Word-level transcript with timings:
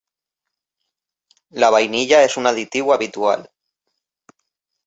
La 1.63 1.69
vainilla 1.77 2.23
és 2.31 2.39
un 2.43 2.51
additiu 2.53 2.93
habitual. 2.97 3.47